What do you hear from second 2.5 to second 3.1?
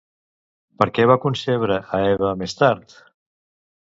tard?